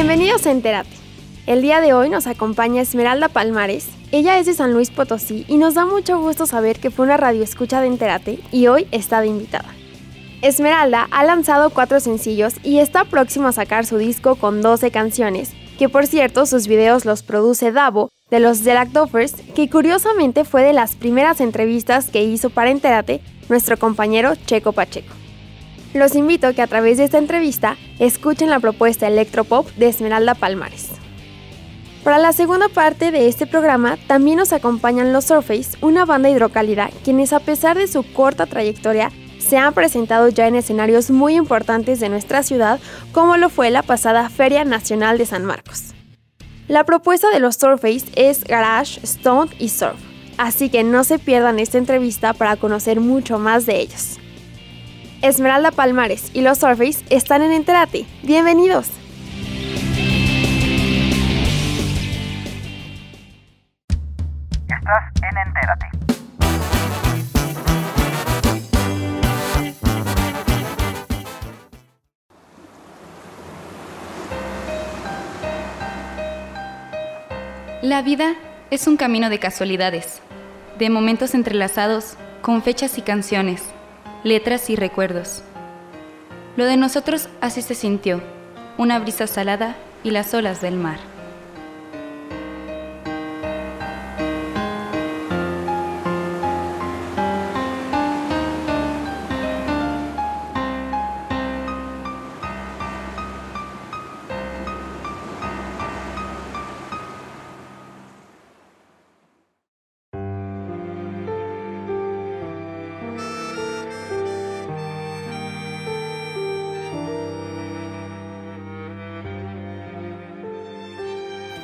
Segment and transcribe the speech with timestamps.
[0.00, 0.90] Bienvenidos a Entérate.
[1.48, 3.88] El día de hoy nos acompaña Esmeralda Palmares.
[4.12, 7.16] Ella es de San Luis Potosí y nos da mucho gusto saber que fue una
[7.16, 9.74] radio escucha de Entérate y hoy está de invitada.
[10.40, 15.50] Esmeralda ha lanzado cuatro sencillos y está próximo a sacar su disco con 12 canciones,
[15.80, 20.62] que por cierto sus videos los produce Davo de los The Lactofers, que curiosamente fue
[20.62, 25.17] de las primeras entrevistas que hizo para Entérate nuestro compañero Checo Pacheco.
[25.98, 30.36] Los invito a que a través de esta entrevista escuchen la propuesta electropop de Esmeralda
[30.36, 30.90] Palmares.
[32.04, 36.90] Para la segunda parte de este programa también nos acompañan los Surface, una banda hidrocálida
[37.02, 39.10] quienes a pesar de su corta trayectoria
[39.40, 42.78] se han presentado ya en escenarios muy importantes de nuestra ciudad
[43.10, 45.94] como lo fue la pasada Feria Nacional de San Marcos.
[46.68, 49.98] La propuesta de los Surface es Garage, Stone y Surf,
[50.36, 54.20] así que no se pierdan esta entrevista para conocer mucho más de ellos.
[55.20, 58.06] Esmeralda Palmares y los Surface están en Enterate.
[58.22, 58.88] Bienvenidos.
[64.68, 65.86] Estás en Entérate.
[77.82, 78.36] La vida
[78.70, 80.22] es un camino de casualidades,
[80.78, 83.64] de momentos entrelazados con fechas y canciones
[84.24, 85.42] letras y recuerdos.
[86.56, 88.20] Lo de nosotros así se sintió,
[88.76, 90.98] una brisa salada y las olas del mar.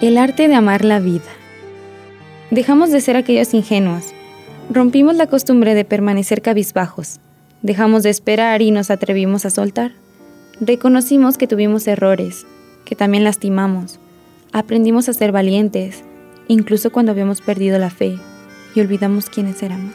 [0.04, 1.32] El arte de amar la vida.
[2.50, 4.12] Dejamos de ser aquellos ingenuos.
[4.68, 7.20] Rompimos la costumbre de permanecer cabizbajos.
[7.62, 9.92] Dejamos de esperar y nos atrevimos a soltar.
[10.60, 12.44] Reconocimos que tuvimos errores,
[12.84, 13.98] que también lastimamos.
[14.52, 16.04] Aprendimos a ser valientes,
[16.48, 18.18] incluso cuando habíamos perdido la fe
[18.74, 19.94] y olvidamos quiénes éramos.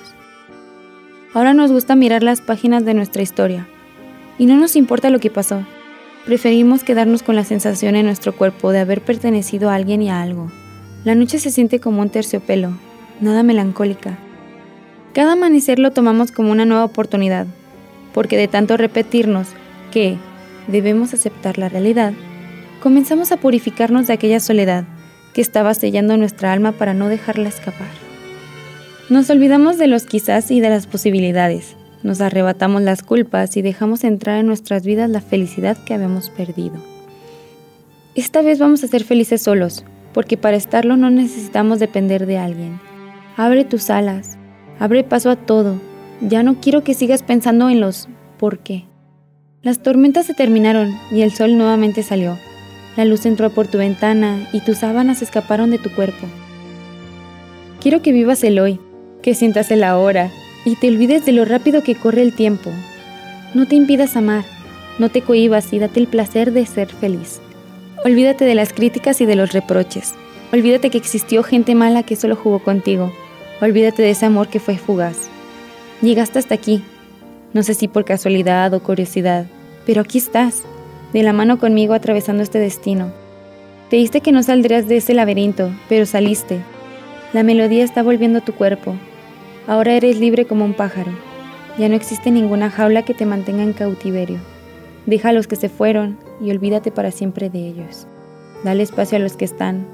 [1.36, 3.68] Ahora nos gusta mirar las páginas de nuestra historia
[4.40, 5.68] y no nos importa lo que pasó.
[6.26, 10.22] Preferimos quedarnos con la sensación en nuestro cuerpo de haber pertenecido a alguien y a
[10.22, 10.52] algo.
[11.06, 12.78] La noche se siente como un terciopelo,
[13.22, 14.18] nada melancólica.
[15.14, 17.48] Cada amanecer lo tomamos como una nueva oportunidad,
[18.14, 19.48] porque de tanto repetirnos
[19.92, 20.18] que
[20.68, 22.14] debemos aceptar la realidad,
[22.84, 24.86] comenzamos a purificarnos de aquella soledad
[25.34, 27.88] que estaba sellando nuestra alma para no dejarla escapar.
[29.10, 34.04] Nos olvidamos de los quizás y de las posibilidades, nos arrebatamos las culpas y dejamos
[34.04, 36.76] entrar en nuestras vidas la felicidad que habíamos perdido.
[38.16, 42.80] Esta vez vamos a ser felices solos, porque para estarlo no necesitamos depender de alguien.
[43.38, 44.38] Abre tus alas,
[44.80, 45.80] abre paso a todo.
[46.22, 48.86] Ya no quiero que sigas pensando en los por qué.
[49.62, 52.38] Las tormentas se terminaron y el sol nuevamente salió.
[52.96, 56.28] La luz entró por tu ventana y tus sábanas escaparon de tu cuerpo.
[57.80, 58.80] Quiero que vivas el hoy,
[59.22, 60.32] que sientas el ahora,
[60.66, 62.72] y te olvides de lo rápido que corre el tiempo.
[63.54, 64.46] No te impidas amar,
[65.00, 67.40] no te cohibas y date el placer de ser feliz.
[68.06, 70.14] Olvídate de las críticas y de los reproches.
[70.52, 73.12] Olvídate que existió gente mala que solo jugó contigo.
[73.62, 75.30] Olvídate de ese amor que fue fugaz.
[76.02, 76.84] Llegaste hasta aquí.
[77.54, 79.46] No sé si por casualidad o curiosidad,
[79.86, 80.64] pero aquí estás,
[81.14, 83.12] de la mano conmigo atravesando este destino.
[83.90, 86.60] Te diste que no saldrías de ese laberinto, pero saliste.
[87.34, 88.96] La melodía está volviendo a tu cuerpo,
[89.70, 91.12] Ahora eres libre como un pájaro.
[91.78, 94.40] Ya no existe ninguna jaula que te mantenga en cautiverio.
[95.06, 98.08] Deja a los que se fueron y olvídate para siempre de ellos.
[98.64, 99.86] Dale espacio a los que están.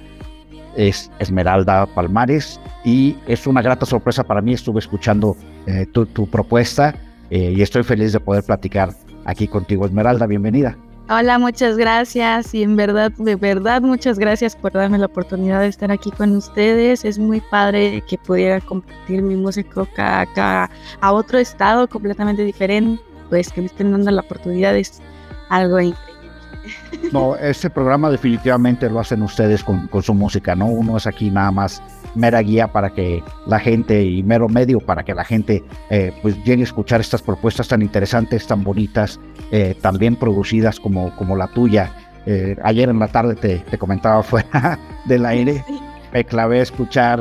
[0.77, 4.53] Es Esmeralda Palmares y es una grata sorpresa para mí.
[4.53, 5.37] Estuve escuchando
[5.69, 6.97] eh, tu, propuesta
[7.31, 8.91] eh, y estoy feliz de poder platicar
[9.25, 9.87] aquí contigo.
[9.87, 10.77] Esmeralda, bienvenida.
[11.11, 15.69] Hola, muchas gracias y en verdad, de verdad, muchas gracias por darme la oportunidad de
[15.69, 17.03] estar aquí con ustedes.
[17.03, 19.87] Es muy padre que pudiera compartir mi música
[20.21, 20.71] acá,
[21.01, 25.01] a otro estado completamente diferente, pues que me estén dando la oportunidad es
[25.49, 27.11] algo increíble.
[27.11, 30.67] No, este programa definitivamente lo hacen ustedes con, con su música, ¿no?
[30.67, 31.83] Uno es aquí nada más
[32.19, 36.37] mera guía para que la gente y mero medio para que la gente eh, pues
[36.45, 39.21] llegue a escuchar estas propuestas tan interesantes, tan bonitas,
[39.51, 41.95] eh, tan bien producidas como, como la tuya.
[42.27, 45.65] Eh, ayer en la tarde te, te comentaba fuera del aire,
[46.13, 47.21] me clavé a escuchar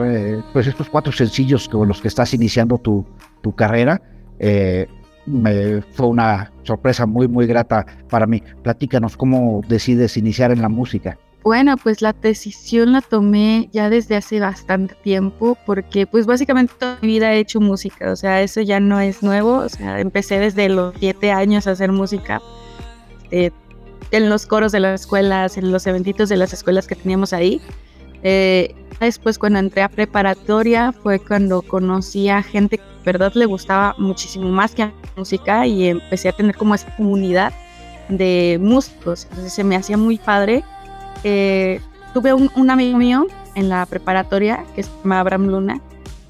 [0.53, 3.05] pues estos cuatro sencillos con los que estás iniciando tu,
[3.41, 4.01] tu carrera.
[5.25, 8.41] me fue una sorpresa muy muy grata para mí.
[8.63, 11.17] Platícanos cómo decides iniciar en la música.
[11.43, 16.97] Bueno, pues la decisión la tomé ya desde hace bastante tiempo porque pues básicamente toda
[17.01, 20.39] mi vida he hecho música, o sea, eso ya no es nuevo, o sea, empecé
[20.39, 22.41] desde los siete años a hacer música
[23.31, 23.51] eh,
[24.11, 27.61] en los coros de las escuelas, en los eventitos de las escuelas que teníamos ahí.
[28.23, 33.95] Eh, después cuando entré a preparatoria fue cuando conocí a gente que verdad le gustaba
[33.97, 37.53] muchísimo más que la música y empecé a tener como esa comunidad
[38.09, 40.63] de músicos, entonces se me hacía muy padre
[41.23, 41.81] eh,
[42.13, 45.81] tuve un, amigo mío en la preparatoria que se llama Abraham Luna,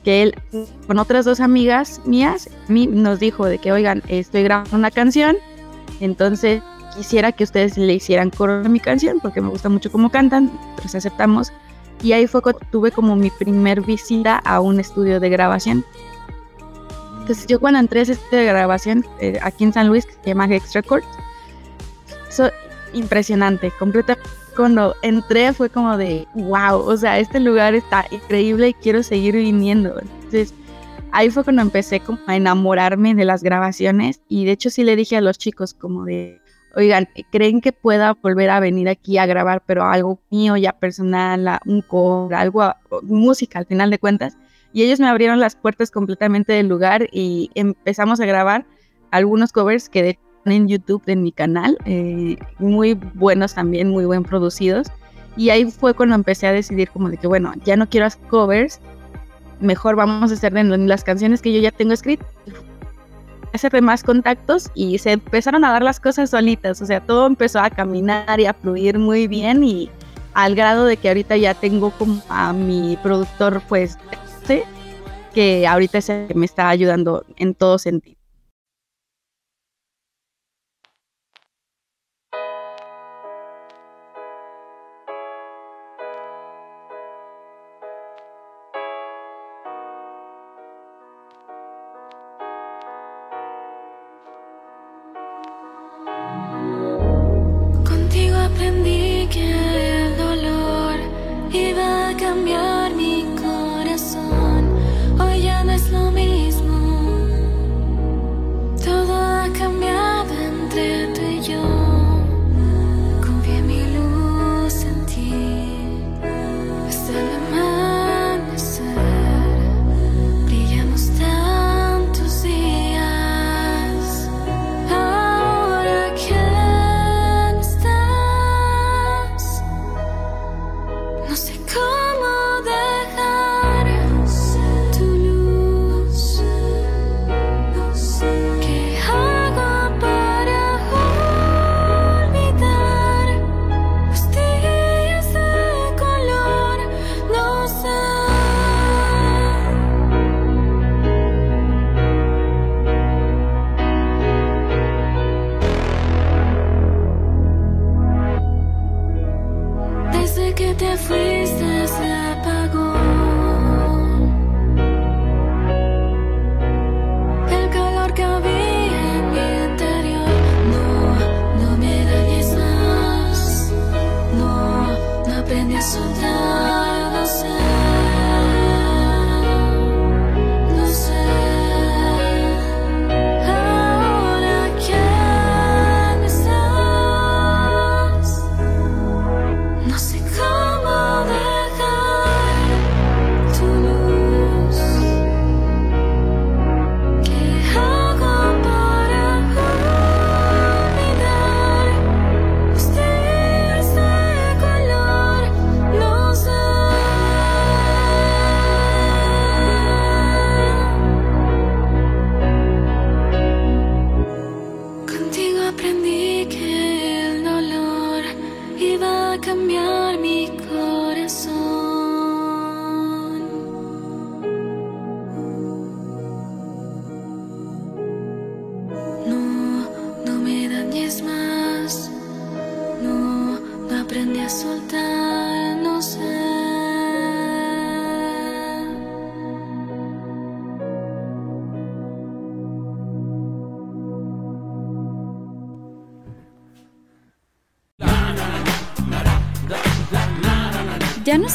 [0.04, 0.36] que él
[0.86, 5.38] con otras dos amigas mías nos dijo de que, oigan, estoy grabando una canción,
[6.00, 6.62] entonces
[6.96, 10.52] quisiera que ustedes le hicieran coro a mi canción porque me gusta mucho cómo cantan,
[10.82, 11.52] pues aceptamos.
[12.04, 15.84] Y ahí fue cuando tuve como mi primer visita a un estudio de grabación.
[17.22, 20.14] Entonces yo cuando entré a ese estudio de grabación eh, aquí en San Luis, que
[20.14, 21.08] se llama Hex Records,
[22.30, 22.52] eso
[22.94, 28.74] impresionante, completamente cuando entré fue como de, wow, o sea, este lugar está increíble y
[28.74, 30.00] quiero seguir viniendo.
[30.02, 30.52] Entonces,
[31.12, 34.96] ahí fue cuando empecé como a enamorarme de las grabaciones y de hecho sí le
[34.96, 36.42] dije a los chicos como de,
[36.76, 41.60] oigan, ¿creen que pueda volver a venir aquí a grabar, pero algo mío ya personal,
[41.68, 42.74] un cover, algo,
[43.04, 44.38] música al final de cuentas?
[44.74, 48.66] Y ellos me abrieron las puertas completamente del lugar y empezamos a grabar
[49.12, 50.20] algunos covers que de
[50.52, 54.88] en YouTube en mi canal, eh, muy buenos también, muy buen producidos.
[55.36, 58.22] Y ahí fue cuando empecé a decidir como de que, bueno, ya no quiero hacer
[58.28, 58.80] covers,
[59.60, 62.28] mejor vamos a hacer las canciones que yo ya tengo escritas.
[63.54, 67.60] Hacer más contactos y se empezaron a dar las cosas solitas, o sea, todo empezó
[67.60, 69.90] a caminar y a fluir muy bien y
[70.34, 73.98] al grado de que ahorita ya tengo como a mi productor, pues,
[75.34, 78.17] que ahorita es el que me está ayudando en todo sentido.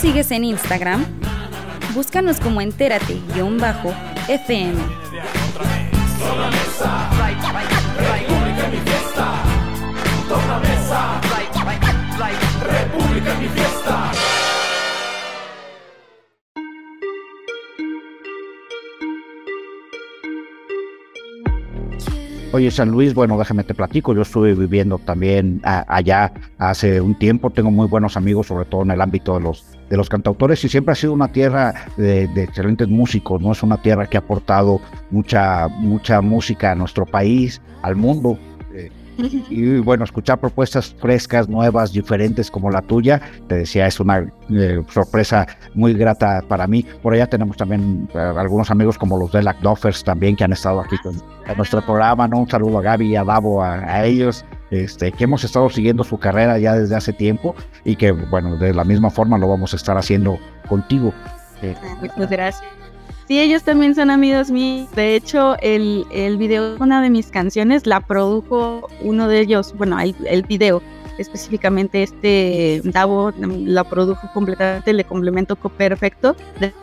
[0.03, 1.05] Sigues en Instagram?
[1.95, 3.23] Búscanos como entérate-fm.
[22.55, 27.49] Oye, San Luis, bueno, déjame te platico, yo estuve viviendo también allá hace un tiempo,
[27.49, 30.71] tengo muy buenos amigos, sobre todo en el ámbito de los, de los cantautores, y
[30.71, 33.53] siempre ha sido una tierra de, excelentes músicos, ¿no?
[33.53, 34.81] Es una tierra que ha aportado
[35.11, 38.39] mucha, mucha música a nuestro país, al mundo,
[39.51, 44.83] y bueno, escuchar propuestas frescas, nuevas, diferentes como la tuya, te decía, es una eh,
[44.89, 46.85] sorpresa muy grata para mí.
[47.03, 50.81] Por allá tenemos también eh, algunos amigos como los de Doffers también que han estado
[50.81, 51.15] aquí con,
[51.47, 52.39] en nuestro programa, ¿no?
[52.39, 56.19] Un saludo a Gaby y a Davo, a, ellos, este, que hemos estado siguiendo su
[56.19, 59.77] carrera ya desde hace tiempo y que, bueno, de la misma forma lo vamos a
[59.77, 61.13] estar haciendo contigo.
[61.61, 62.71] Eh, Muchas gracias.
[63.29, 64.89] Sí, ellos también son amigos míos.
[64.97, 69.75] De hecho, el, el video de una de mis canciones la produjo uno de ellos.
[69.77, 70.83] Bueno, el, el video
[71.19, 76.35] específicamente este Davo la produjo completamente, le complemento perfecto.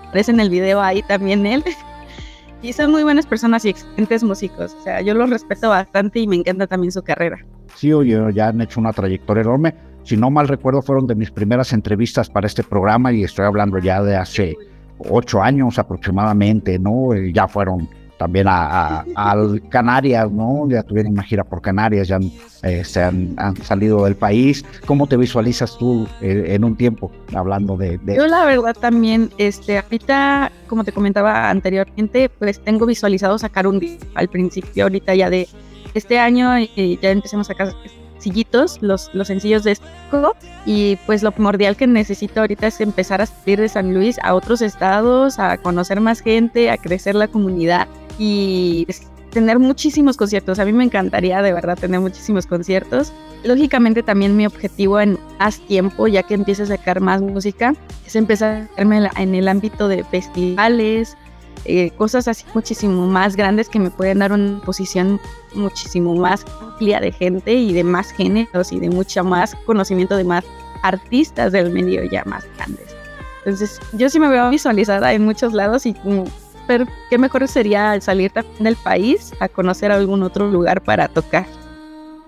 [0.08, 1.63] Aparece en el video ahí también él.
[2.62, 4.75] Y son muy buenas personas y excelentes músicos.
[4.77, 7.39] O sea, yo los respeto bastante y me encanta también su carrera.
[7.79, 9.74] Sí, oye, ya han hecho una trayectoria enorme.
[10.03, 13.77] Si no mal recuerdo, fueron de mis primeras entrevistas para este programa y estoy hablando
[13.77, 14.57] ya de hace
[14.98, 17.13] ocho años aproximadamente, ¿no?
[17.13, 19.05] Eh, ya fueron también a,
[19.69, 20.67] Canarias, ¿no?
[20.69, 22.19] Ya tuvieron una gira por Canarias, ya
[22.63, 24.65] eh, se han, salido del país.
[24.86, 29.77] ¿Cómo te visualizas tú eh, en un tiempo hablando de, Yo la verdad también, este,
[29.77, 35.29] ahorita, como te comentaba anteriormente, pues tengo visualizado sacar un disco al principio, ahorita ya
[35.29, 35.48] de
[35.93, 37.74] este año ya empecemos a sacar
[38.19, 39.88] sillitos, los, los sencillos de este
[40.65, 44.36] y pues lo primordial que necesito ahorita es empezar a salir de San Luis a
[44.36, 48.86] otros estados, a conocer más gente, a crecer la comunidad y
[49.31, 50.60] tener muchísimos conciertos.
[50.60, 53.13] A mí me encantaría de verdad tener muchísimos conciertos.
[53.43, 57.74] Lógicamente también mi objetivo en más tiempo, ya que empiece a sacar más música,
[58.05, 61.15] es empezar a en el ámbito de festivales,
[61.65, 65.19] eh, cosas así muchísimo más grandes que me pueden dar una posición
[65.53, 70.23] muchísimo más amplia de gente y de más géneros y de mucho más conocimiento de
[70.23, 70.45] más
[70.83, 72.95] artistas del medio ya más grandes.
[73.39, 75.95] Entonces, yo sí me veo visualizada en muchos lados y
[76.67, 81.47] pero qué mejor sería salir también del país a conocer algún otro lugar para tocar.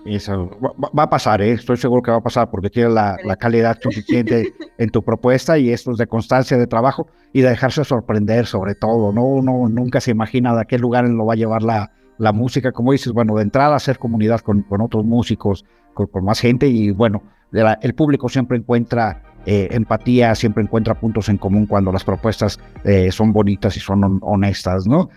[0.05, 1.51] Eso va, a pasar, ¿eh?
[1.51, 5.69] estoy seguro que va a pasar porque tienes la, calidad suficiente en tu propuesta y
[5.69, 9.23] esto es de constancia de trabajo y de dejarse sorprender sobre todo, ¿no?
[9.23, 12.93] Uno nunca se imagina de qué lugar lo va a llevar la, la música, como
[12.93, 17.21] dices, bueno, de entrada hacer comunidad con, con otros músicos, con, más gente y bueno,
[17.53, 23.11] el público siempre encuentra eh, empatía, siempre encuentra puntos en común cuando las propuestas eh,
[23.11, 25.09] son bonitas y son honestas, ¿no?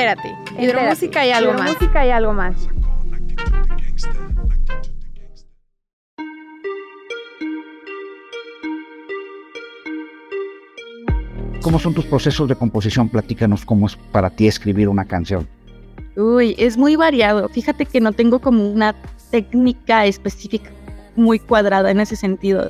[0.00, 0.34] Entérate.
[0.58, 1.60] Hidromúsica y algo más.
[1.60, 2.56] Hidromúsica y algo más.
[11.60, 13.10] ¿Cómo son tus procesos de composición?
[13.10, 15.46] Platícanos cómo es para ti escribir una canción.
[16.16, 17.50] Uy, es muy variado.
[17.50, 18.94] Fíjate que no tengo como una
[19.30, 20.70] técnica específica
[21.14, 22.66] muy cuadrada en ese sentido.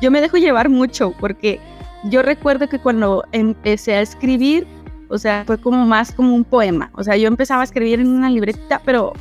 [0.00, 1.60] Yo me dejo llevar mucho porque
[2.04, 4.66] yo recuerdo que cuando empecé a escribir,
[5.08, 6.90] o sea, fue como más como un poema.
[6.94, 9.12] O sea, yo empezaba a escribir en una libreta, pero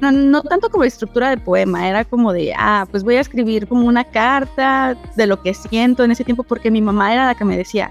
[0.00, 3.68] no, no, tanto como estructura de poema, era como de, ah, pues voy a escribir
[3.68, 7.34] como una carta de lo que siento en ese tiempo, porque mi mamá era la
[7.34, 7.90] que me decía,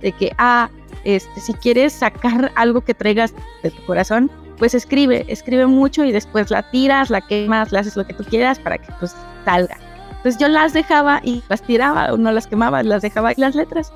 [0.00, 0.68] de que, ah,
[1.04, 6.12] este, si quieres sacar algo que traigas de tu corazón, pues escribe, escribe mucho y
[6.12, 9.76] después la tiras, la quemas, le haces lo que tú quieras para que pues salga.
[10.16, 13.56] Entonces yo las dejaba y las tiraba, o no las quemaba, las dejaba y las
[13.56, 13.92] letras.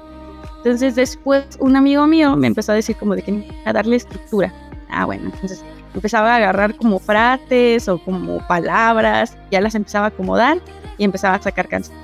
[0.66, 4.52] Entonces después un amigo mío me empezó a decir como de que a darle estructura.
[4.90, 10.08] Ah, bueno, entonces empezaba a agarrar como frases o como palabras, ya las empezaba a
[10.08, 10.58] acomodar
[10.98, 12.02] y empezaba a sacar canciones.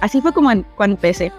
[0.00, 1.30] Así fue como cuando empecé.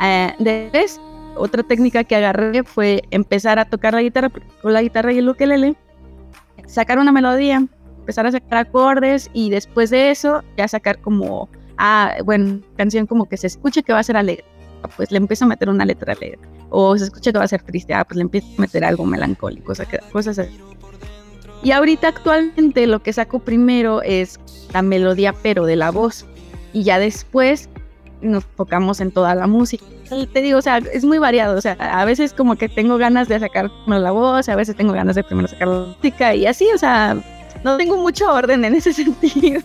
[0.00, 1.00] Eh, después,
[1.34, 4.30] otra técnica que agarré fue empezar a tocar la guitarra
[4.62, 5.74] con la guitarra y el ukelele,
[6.68, 7.66] sacar una melodía,
[7.98, 13.24] empezar a sacar acordes y después de eso ya sacar como, ah, bueno, canción como
[13.24, 14.44] que se escuche que va a ser alegre,
[14.88, 16.38] pues le empiezo a meter una letra alegre.
[16.70, 19.04] O se escucha que va a ser triste, ah, pues le empiezo a meter algo
[19.06, 20.58] melancólico, o sea, cosas así.
[21.62, 24.38] Y ahorita actualmente lo que saco primero es
[24.72, 26.26] la melodía pero de la voz
[26.74, 27.70] y ya después
[28.20, 29.84] nos enfocamos en toda la música.
[30.32, 33.28] te digo, o sea, es muy variado, o sea, a veces como que tengo ganas
[33.28, 36.66] de sacar la voz, a veces tengo ganas de primero sacar la música y así,
[36.74, 37.16] o sea,
[37.64, 39.60] no tengo mucho orden en ese sentido.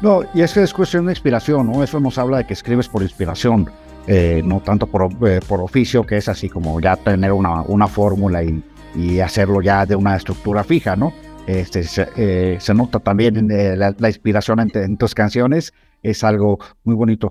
[0.00, 1.84] No, y es que es cuestión de inspiración, ¿no?
[1.84, 3.70] Eso nos habla de que escribes por inspiración,
[4.06, 7.88] eh, no tanto por, eh, por oficio, que es así como ya tener una, una
[7.88, 8.62] fórmula y,
[8.94, 11.12] y hacerlo ya de una estructura fija, ¿no?
[11.46, 16.94] Este, se, eh, nota también la, la, inspiración en, en, tus canciones, es algo muy
[16.94, 17.30] bonito.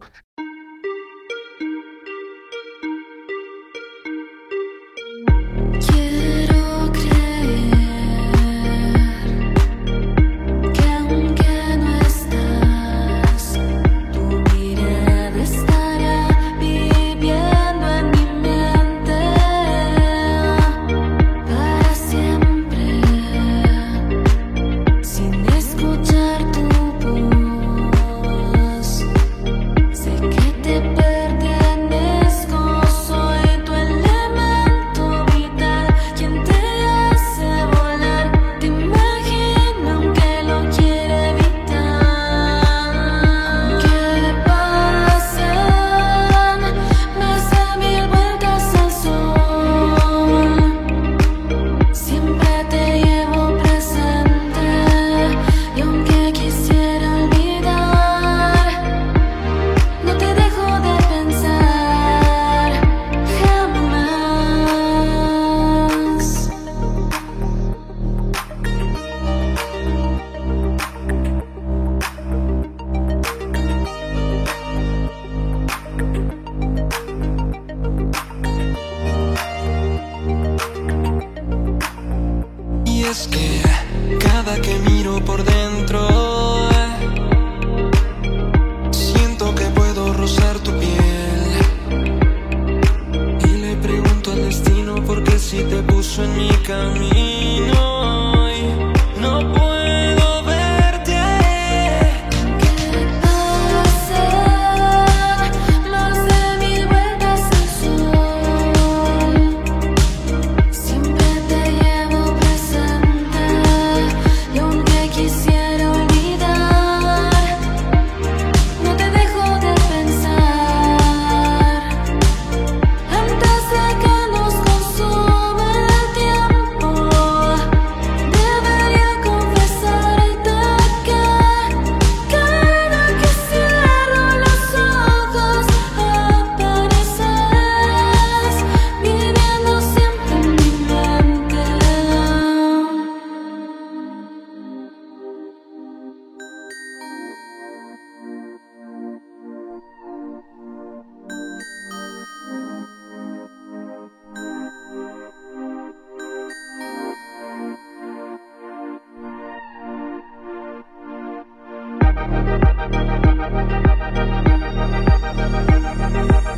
[163.44, 163.72] thank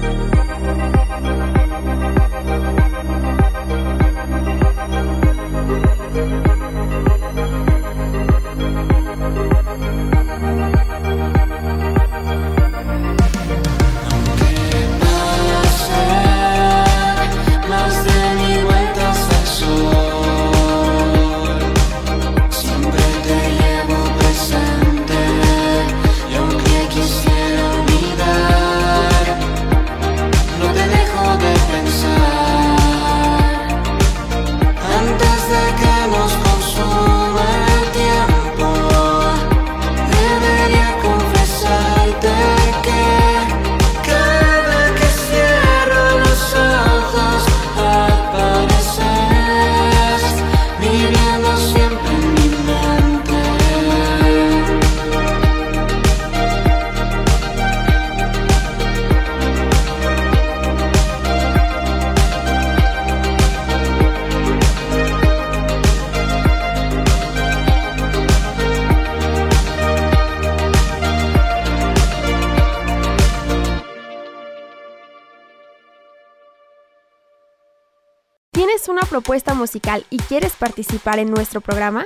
[0.04, 0.35] you
[80.10, 82.04] y quieres participar en nuestro programa,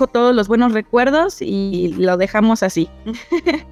[0.07, 2.89] todos los buenos recuerdos y lo dejamos así.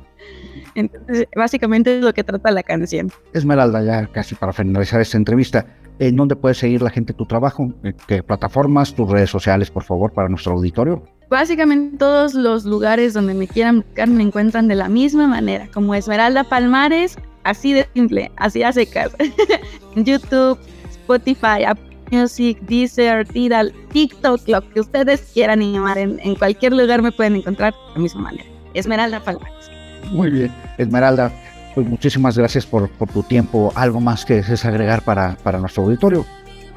[0.75, 3.11] Entonces, básicamente es lo que trata la canción.
[3.33, 5.65] Esmeralda, ya casi para finalizar esta entrevista,
[5.99, 7.73] ¿en dónde puede seguir la gente tu trabajo?
[8.07, 11.03] ¿Qué plataformas, tus redes sociales, por favor, para nuestro auditorio?
[11.31, 15.95] Básicamente todos los lugares donde me quieran buscar me encuentran de la misma manera, como
[15.95, 19.13] Esmeralda Palmares, así de simple, así a secas.
[19.97, 20.59] YouTube,
[21.07, 27.03] Spotify, Apple Music, Deezer, Tidal, TikTok, lo que ustedes quieran llamar, en, en cualquier lugar
[27.03, 28.45] me pueden encontrar de la misma manera.
[28.75, 29.71] Esmeralda Palmares.
[30.11, 31.33] Muy bien, Esmeralda,
[31.75, 33.73] pues muchísimas gracias por, por tu tiempo.
[33.75, 36.27] ¿Algo más que desees agregar para, para nuestro auditorio?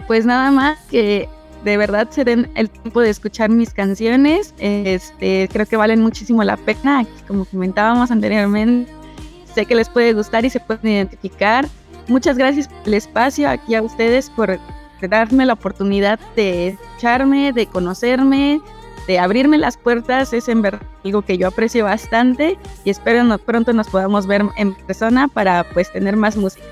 [0.07, 1.27] Pues nada más que
[1.63, 4.53] de verdad se den el tiempo de escuchar mis canciones.
[4.59, 8.91] Este, creo que valen muchísimo la pena, como comentábamos anteriormente.
[9.53, 11.67] Sé que les puede gustar y se pueden identificar.
[12.09, 14.59] Muchas gracias por el espacio aquí a ustedes por
[15.07, 18.59] darme la oportunidad de escucharme, de conocerme,
[19.07, 20.33] de abrirme las puertas.
[20.33, 24.43] Es en verdad algo que yo aprecio bastante y espero que pronto nos podamos ver
[24.57, 26.65] en persona para pues tener más música.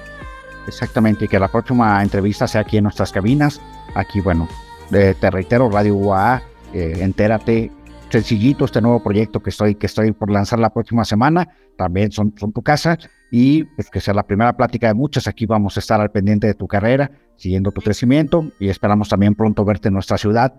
[0.68, 3.62] Exactamente, y que la próxima entrevista sea aquí en nuestras cabinas.
[3.94, 4.50] Aquí, bueno,
[4.90, 6.42] de, te reitero, Radio UAA,
[6.74, 7.72] eh, entérate,
[8.10, 12.34] sencillito este nuevo proyecto que estoy, que estoy por lanzar la próxima semana, también son,
[12.38, 12.98] son tu casa
[13.32, 16.48] y pues, que sea la primera plática de muchas, aquí vamos a estar al pendiente
[16.48, 20.54] de tu carrera, siguiendo tu crecimiento y esperamos también pronto verte en nuestra ciudad.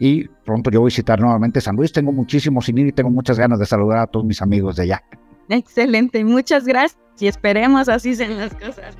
[0.00, 3.10] Y pronto yo voy a visitar nuevamente San Luis, tengo muchísimo sin ir y tengo
[3.10, 5.02] muchas ganas de saludar a todos mis amigos de allá.
[5.48, 8.96] Excelente, muchas gracias y esperemos así sean las cosas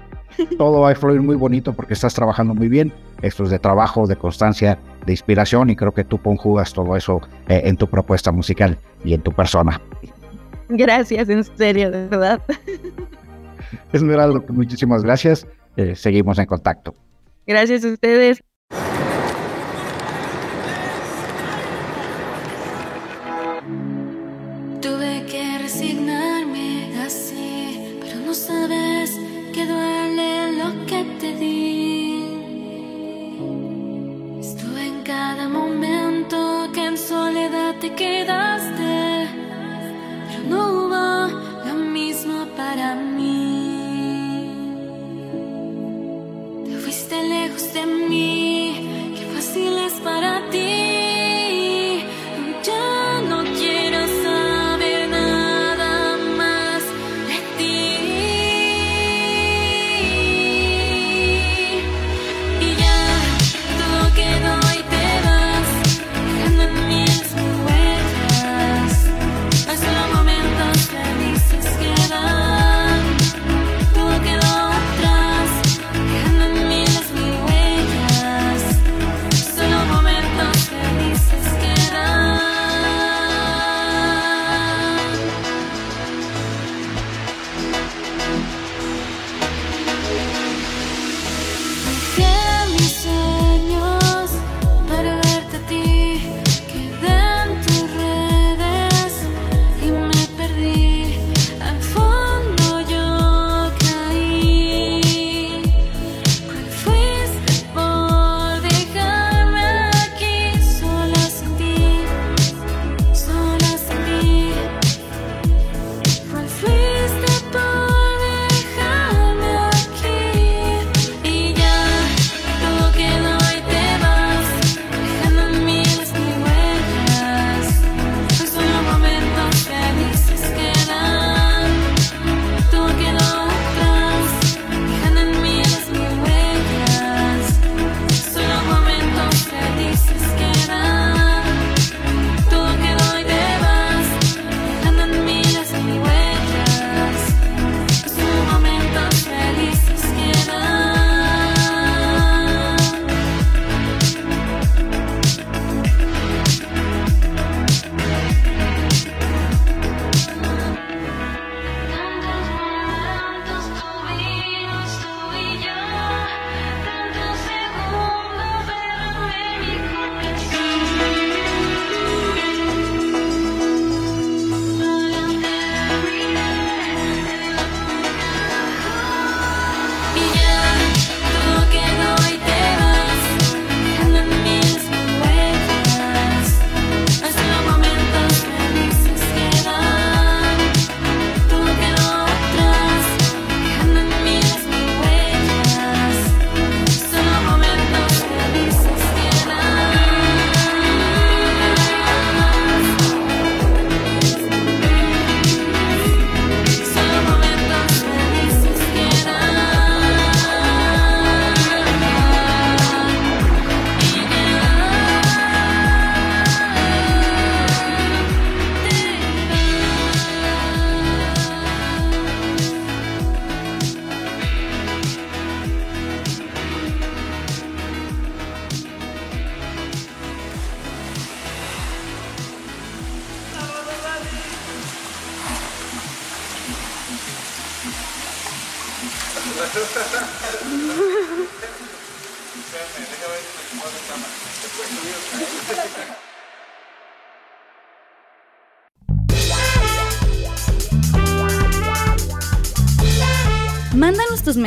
[0.58, 2.92] todo va a fluir muy bonito porque estás trabajando muy bien.
[3.22, 7.20] Esto es de trabajo, de constancia, de inspiración y creo que tú conjugas todo eso
[7.48, 9.80] eh, en tu propuesta musical y en tu persona.
[10.68, 12.40] Gracias, en serio, de verdad.
[13.92, 15.46] Esmeralda, muchísimas gracias.
[15.76, 16.94] Eh, seguimos en contacto.
[17.46, 18.42] Gracias a ustedes.
[42.76, 43.58] De mí.
[47.28, 48.47] Mándanos tus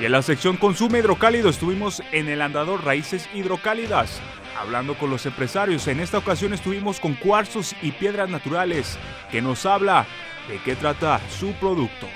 [0.00, 4.20] Y en la sección Consume Hidrocálido estuvimos en el andador Raíces Hidrocálidas,
[4.58, 5.86] hablando con los empresarios.
[5.88, 8.98] En esta ocasión estuvimos con cuarzos y piedras naturales,
[9.30, 10.06] que nos habla
[10.48, 12.06] de qué trata su producto.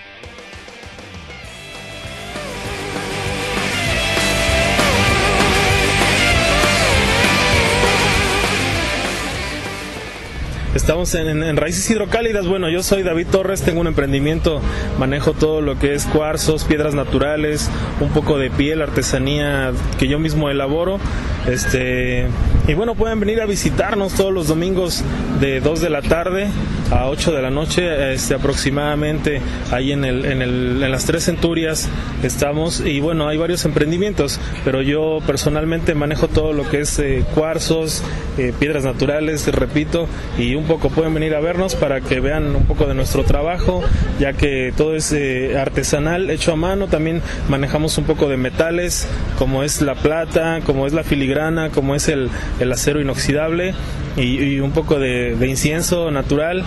[10.75, 12.49] Estamos en, Raíces Hidrocálidas.
[12.49, 14.61] Bueno, yo soy David Torres, tengo un emprendimiento,
[14.99, 20.19] manejo todo lo que es cuarzos, piedras naturales, un poco de piel, artesanía que yo
[20.19, 20.99] mismo elaboro.
[21.47, 22.27] Este,
[22.67, 25.05] y bueno, pueden venir a visitarnos todos los domingos
[25.41, 26.49] de 2 de la tarde
[26.91, 31.25] a 8 de la noche, este, aproximadamente ahí en, el, en, el, en las tres
[31.25, 31.89] centurias
[32.23, 32.81] estamos.
[32.81, 38.03] Y bueno, hay varios emprendimientos, pero yo personalmente manejo todo lo que es eh, cuarzos,
[38.39, 40.09] eh, piedras naturales, repito,
[40.39, 43.23] y un un poco, pueden venir a vernos para que vean un poco de nuestro
[43.25, 43.83] trabajo,
[44.19, 46.89] ya que todo es eh, artesanal, hecho a mano.
[46.89, 49.07] También manejamos un poco de metales,
[49.39, 52.31] como es la plata, como es la filigrana, como es el,
[52.73, 53.75] acero inoxidable
[54.17, 56.65] y, un poco de incienso natural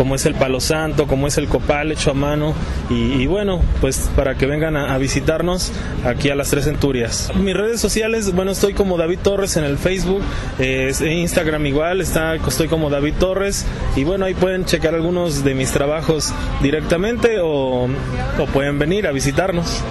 [0.00, 2.54] como es el palo santo, como es el copal hecho a mano
[2.88, 5.72] y, bueno, pues para que vengan a, visitarnos
[6.06, 7.30] aquí a las Tres Centurias.
[7.36, 10.22] Mis redes sociales, bueno, estoy como David Torres en el Facebook,
[10.58, 15.54] eh, Instagram igual, está, estoy como David Torres y bueno, ahí pueden checar algunos de
[15.54, 16.32] mis trabajos
[16.62, 19.82] directamente o, o pueden venir a visitarnos.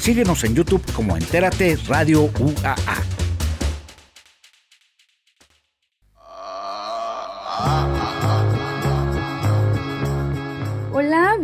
[0.00, 3.11] Síguenos en YouTube como Entérate Radio UAA.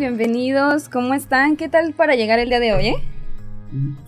[0.08, 0.88] Bienvenidos.
[0.88, 1.56] ¿Cómo están?
[1.56, 2.94] ¿Qué tal para llegar el día de hoy, eh?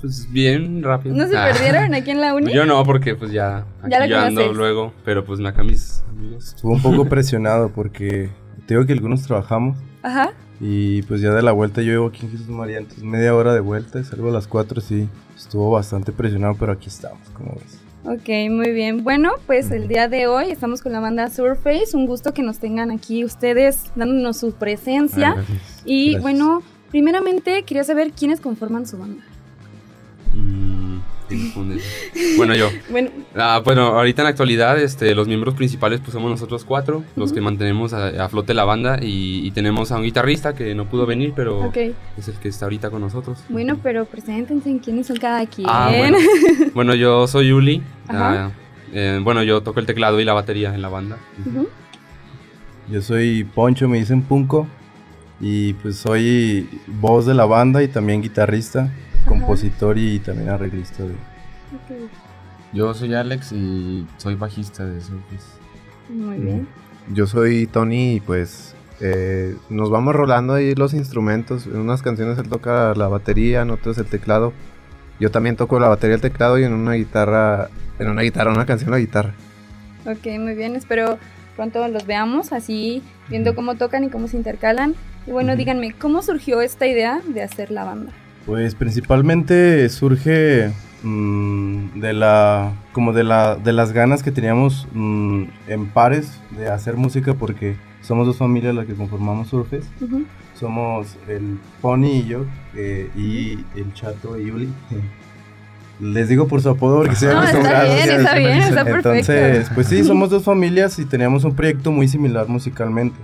[0.00, 1.14] Pues bien, rápido.
[1.14, 1.50] ¿No se ah.
[1.52, 2.50] perdieron aquí en la uni?
[2.54, 6.54] Yo no, porque pues ya, aquí ya ando luego, pero pues acá mis amigos.
[6.54, 8.30] Estuve un poco presionado porque
[8.66, 9.76] te digo que algunos trabajamos.
[10.02, 10.32] Ajá.
[10.58, 13.52] Y pues ya de la vuelta yo llevo aquí en Jesús María, entonces media hora
[13.52, 15.06] de vuelta y salgo a las 4, sí.
[15.36, 17.79] Estuvo bastante presionado, pero aquí estamos, como ves.
[18.04, 19.04] Ok, muy bien.
[19.04, 21.94] Bueno, pues el día de hoy estamos con la banda Surface.
[21.94, 25.36] Un gusto que nos tengan aquí ustedes dándonos su presencia.
[25.36, 25.44] Ah,
[25.84, 29.22] y bueno, primeramente quería saber quiénes conforman su banda.
[30.32, 31.00] Mm,
[32.36, 32.68] bueno, yo.
[32.90, 33.10] bueno.
[33.34, 37.32] Ah, bueno, ahorita en la actualidad, este, los miembros principales pues somos nosotros cuatro, los
[37.32, 41.32] que mantenemos a, flote la banda y, tenemos a un guitarrista que no pudo venir,
[41.34, 41.72] pero
[42.16, 43.42] es el que está ahorita con nosotros.
[43.48, 45.66] Bueno, pero preséntense quiénes son cada quien.
[45.68, 45.92] Ah,
[46.74, 46.94] bueno.
[46.94, 47.82] yo soy Yuli.
[48.08, 48.50] Ah,
[48.92, 51.18] eh, bueno, yo toco el teclado y la batería en la banda.
[52.90, 54.66] Yo soy Poncho, me dicen Punco.
[55.40, 58.92] Y pues soy voz de la banda y también guitarrista,
[59.26, 61.14] compositor y también arreglista de,
[62.72, 65.58] yo soy Alex y soy bajista de Surface.
[66.08, 66.68] Muy bien.
[67.12, 71.66] Yo soy Tony y pues eh, nos vamos rolando ahí los instrumentos.
[71.66, 74.52] En unas canciones él toca la batería, en otras el teclado.
[75.18, 77.68] Yo también toco la batería, el teclado y en una guitarra,
[77.98, 79.34] en una guitarra, una canción la guitarra.
[80.06, 80.76] Ok, muy bien.
[80.76, 81.18] Espero
[81.56, 84.94] pronto los veamos así, viendo cómo tocan y cómo se intercalan.
[85.26, 88.12] Y bueno, díganme, ¿cómo surgió esta idea de hacer la banda?
[88.50, 90.72] Pues principalmente surge
[91.02, 96.68] Mm, de la como de la de las ganas que teníamos mm, en pares de
[96.68, 99.86] hacer música porque somos dos familias las que conformamos Surface
[100.58, 102.44] somos el Pony y yo
[102.76, 104.68] eh, y el Chato y Yuli
[106.00, 109.14] les digo por su apodo porque se no, está bien, está bien, está perfecto.
[109.14, 113.16] Entonces, pues sí, somos dos familias y teníamos un proyecto muy similar musicalmente.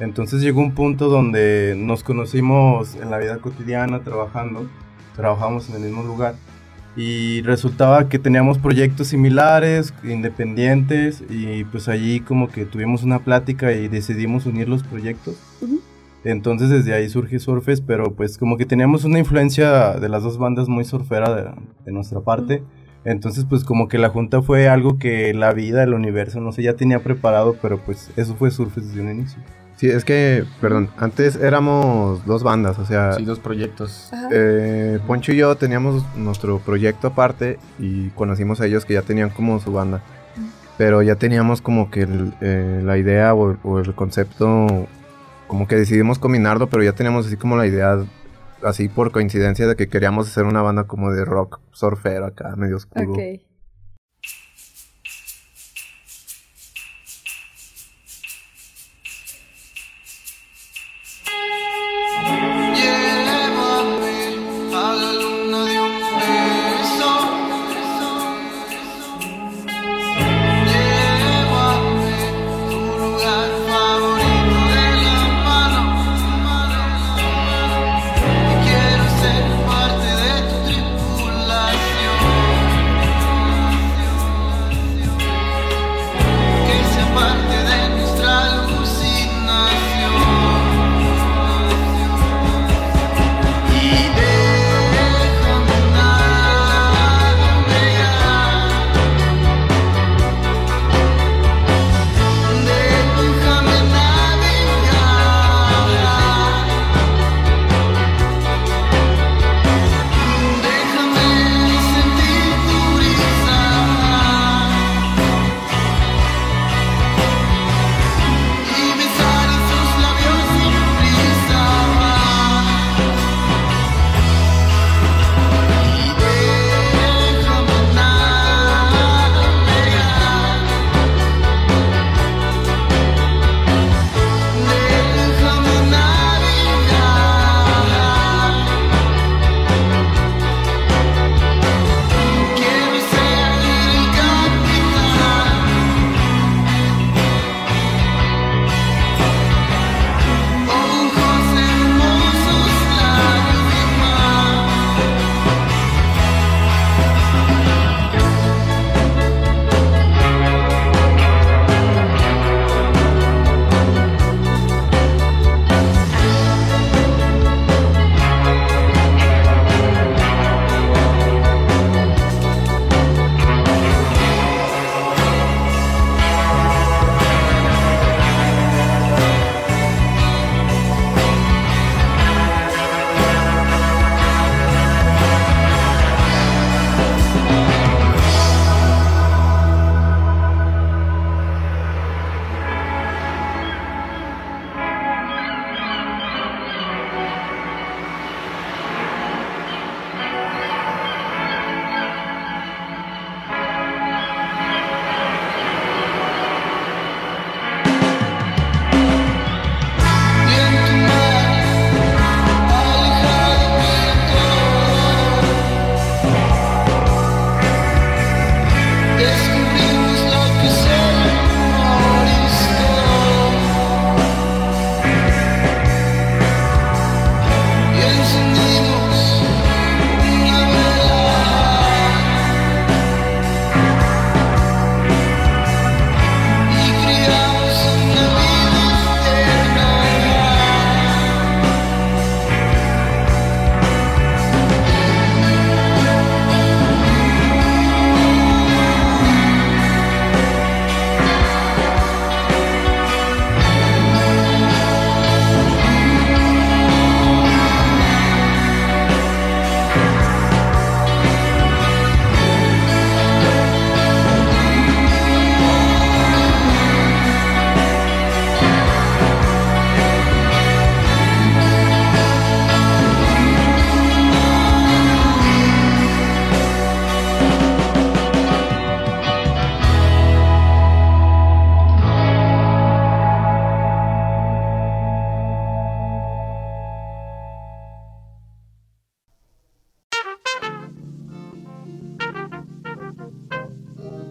[0.00, 4.68] Entonces llegó un punto donde nos conocimos en la vida cotidiana trabajando,
[5.16, 6.34] trabajamos en el mismo lugar
[6.96, 13.72] y resultaba que teníamos proyectos similares, independientes y pues allí como que tuvimos una plática
[13.72, 15.36] y decidimos unir los proyectos
[16.24, 20.38] Entonces desde ahí surge Surfes, pero pues como que teníamos una influencia de las dos
[20.38, 21.50] bandas muy surfera de,
[21.84, 22.62] de nuestra parte.
[23.04, 26.62] Entonces pues como que la junta fue algo que la vida, el universo, no sé,
[26.62, 29.40] ya tenía preparado, pero pues eso fue Surfes desde un inicio.
[29.78, 33.12] Sí, es que, perdón, antes éramos dos bandas, o sea...
[33.12, 34.10] Sí, dos proyectos.
[34.32, 39.30] Eh, Poncho y yo teníamos nuestro proyecto aparte y conocimos a ellos que ya tenían
[39.30, 40.02] como su banda.
[40.78, 44.88] Pero ya teníamos como que el, eh, la idea o, o el concepto,
[45.46, 48.00] como que decidimos combinarlo, pero ya teníamos así como la idea,
[48.64, 52.78] así por coincidencia, de que queríamos hacer una banda como de rock surfero acá, medio
[52.78, 53.12] oscuro.
[53.12, 53.20] Ok.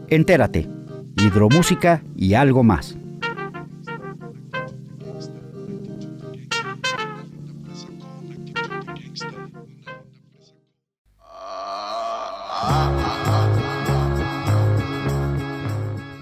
[0.10, 0.70] Entérate,
[1.18, 2.98] hidromúsica y algo más.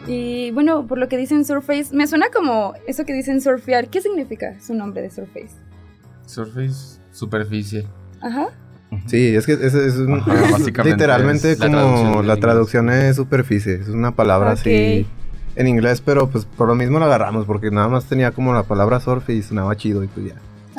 [0.08, 3.90] Y bueno, por lo que dicen Surface, me suena como eso que dicen surfear.
[3.90, 5.56] ¿Qué significa su nombre de Surface?
[6.26, 7.88] Surface, superficie.
[8.22, 8.50] Ajá.
[9.08, 13.16] Sí, es que es, es un- Ajá, literalmente es la traducción como la traducción es
[13.16, 15.06] superficie, es una palabra así
[15.56, 18.64] en inglés, pero pues por lo mismo la agarramos porque nada más tenía como la
[18.64, 20.36] palabra surf y sonaba chido y pues ya.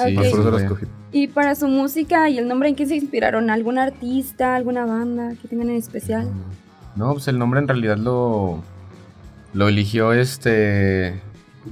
[0.07, 0.77] Sí, por eso.
[1.13, 3.49] Y para su música y el nombre, ¿en qué se inspiraron?
[3.49, 6.29] ¿Algún artista, alguna banda que tengan en especial?
[6.95, 8.63] No, pues el nombre en realidad lo,
[9.55, 11.21] lo eligió este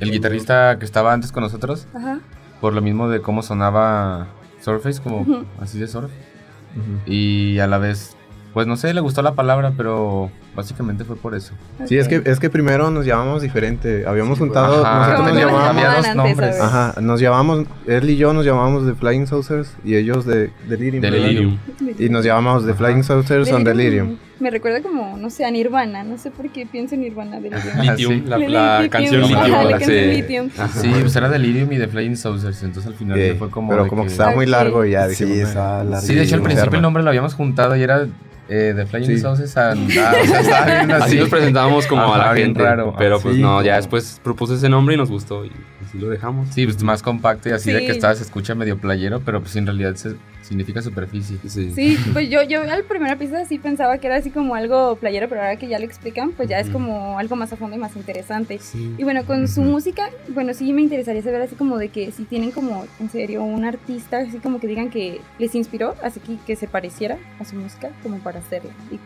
[0.01, 1.87] el guitarrista que estaba antes con nosotros.
[1.95, 2.21] Ajá.
[2.63, 4.29] Por lo mismo de cómo sonaba
[4.63, 5.45] Surface, como Ujú.
[5.61, 6.11] así de surf.
[7.07, 8.17] Y a la vez,
[8.53, 11.53] pues no sé, le gustó la palabra, pero básicamente fue por eso.
[11.87, 14.05] Sí, es que, es que primero nos llamamos diferente.
[14.07, 14.99] Habíamos juntado, Ajá.
[15.17, 15.85] nosotros nos no llamábamos.
[15.85, 16.61] había dos nombres.
[16.61, 21.01] Ajá, nos llamamos, él y yo nos llamábamos The Flying Saucers y ellos de Delirium.
[21.03, 21.59] Delirium.
[21.99, 24.17] Y nos llamábamos The Flying Saucers on Delirium.
[24.41, 26.03] Me recuerda como, no sé, a Nirvana.
[26.03, 27.41] No sé por qué pienso en Nirvana.
[27.41, 28.91] de Lithium, la, la Lithium.
[28.91, 29.53] canción Ajá, Lithium.
[29.53, 30.07] la la canción sé.
[30.07, 30.51] Lithium.
[30.75, 33.71] Sí, pues era Delirium y de Flying Saucers, entonces al final Sí, fue como.
[33.71, 36.01] pero como que estaba muy largo y ya dijimos, Sí, "Ah, estaba larguísimo".
[36.03, 38.07] Sí, de hecho al principio el nombre lo habíamos juntado y era
[38.49, 39.19] eh, de Flying Sí.
[39.21, 39.71] Saucers a.
[39.71, 40.93] ah, o sea, así.
[40.93, 42.63] Así nos presentábamos como a Ajá, la bien gente.
[42.63, 42.95] raro.
[42.99, 45.51] Pero pues Sí, no, ya después propuse ese nombre y nos gustó y
[45.87, 46.49] así lo dejamos.
[46.51, 47.87] Sí, pues más compacto y así de Sí.
[47.87, 51.39] que estaba, se escucha medio playero, pero pues en realidad se- significa superficie.
[51.49, 55.27] Sí, pues yo, yo al primera pista sí pensaba que era así como algo playero,
[55.29, 57.79] pero ahora que ya lo explican, pues ya es como algo más a fondo y
[57.79, 58.61] más interesante.
[58.99, 62.25] Y bueno, con su música, bueno, sí me interesaría saber así como de que si
[62.25, 66.37] tienen como, en serio, un artista, así como que digan que les inspiró, así que,
[66.47, 68.71] que se pareciera a su música, como para hacerla.
[68.93, 68.99] Y-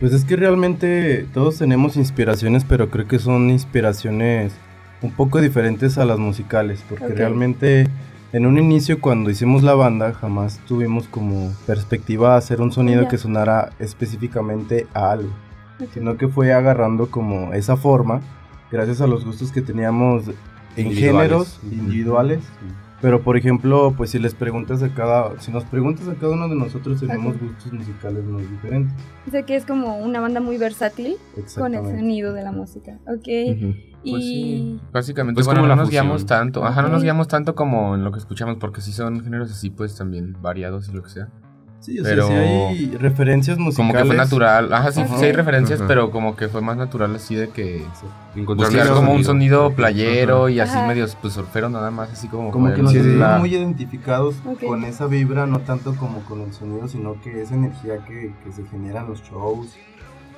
[0.00, 4.54] Pues es que realmente todos tenemos inspiraciones, pero creo que son inspiraciones
[5.02, 7.86] un poco diferentes a las musicales, porque realmente
[8.32, 13.18] en un inicio cuando hicimos la banda jamás tuvimos como perspectiva hacer un sonido que
[13.18, 15.32] sonara específicamente a algo,
[15.92, 18.22] sino que fue agarrando como esa forma
[18.72, 20.28] gracias a los gustos que teníamos
[20.76, 21.58] en Individuales.
[21.58, 22.40] géneros individuales.
[23.00, 26.48] Pero por ejemplo, pues si les preguntas a cada, si nos preguntas a cada uno
[26.48, 28.92] de nosotros tenemos gustos musicales muy diferentes.
[29.26, 31.16] O sea que es como una banda muy versátil
[31.56, 32.98] con el sonido de la música.
[33.06, 33.26] Ok.
[34.02, 36.04] Y Pues sí, básicamente, Pues bueno, como no nos fusión.
[36.06, 39.22] guiamos tanto, ajá, no nos guiamos tanto como en lo que escuchamos, porque sí son
[39.22, 41.28] géneros así, pues también variados y lo que sea.
[41.80, 44.16] Sí, o sea, sí hay referencias Como que fue musicales.
[44.16, 47.82] natural, ajá, sí, sí hay referencias, pero como que fue más natural así de que
[48.36, 49.62] Encontrar buscar como un sonido.
[49.64, 50.86] sonido playero y así Ajá.
[50.86, 53.04] medio pues surfero nada más, así como Como que nos Sí, sí.
[53.04, 54.34] sentimos la- muy identificados
[54.66, 58.52] con esa vibra, no tanto como con el sonido, sino que esa energía que, que
[58.52, 59.74] se genera en los shows,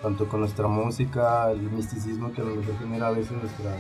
[0.01, 3.73] tanto con nuestra música, el misticismo que a lo mejor genera a veces nuestra,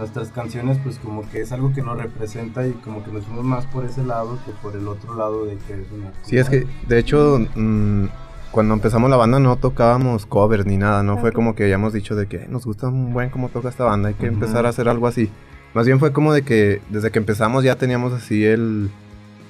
[0.00, 3.44] nuestras canciones, pues como que es algo que nos representa y como que nos fuimos
[3.44, 6.12] más por ese lado que por el otro lado de que es una...
[6.22, 8.06] Sí, es que de hecho mm,
[8.50, 12.16] cuando empezamos la banda no tocábamos covers ni nada, no fue como que hayamos dicho
[12.16, 14.88] de que nos gusta un buen cómo toca esta banda, hay que empezar a hacer
[14.88, 15.30] algo así.
[15.74, 18.90] Más bien fue como de que desde que empezamos ya teníamos así el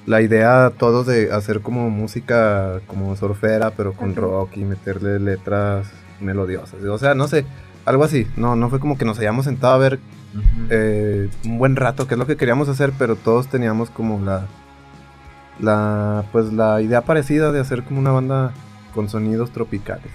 [0.05, 5.87] la idea todos de hacer como música como surfera, pero con rock y meterle letras
[6.19, 6.83] melodiosas.
[6.83, 7.45] O sea, no sé,
[7.85, 8.27] algo así.
[8.35, 9.99] No, no fue como que nos hayamos sentado a ver
[10.69, 14.47] eh, un buen rato, que es lo que queríamos hacer, pero todos teníamos como la,
[15.59, 18.53] la, pues la idea parecida de hacer como una banda
[18.93, 20.07] con sonidos tropicales.